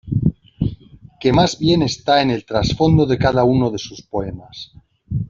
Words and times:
Que 1.19 1.31
más 1.31 1.59
bien 1.59 1.83
está 1.83 2.23
en 2.23 2.31
el 2.31 2.43
trasfondo 2.43 3.05
de 3.05 3.19
cada 3.19 3.43
uno 3.43 3.69
de 3.69 3.77
sus 3.77 4.01
poemas. 4.01 4.73